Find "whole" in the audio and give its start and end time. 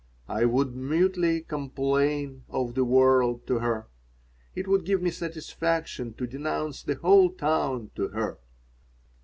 6.95-7.29